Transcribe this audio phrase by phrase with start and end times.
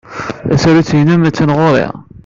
[0.49, 1.87] Tasarut-nnem attan ɣur-i.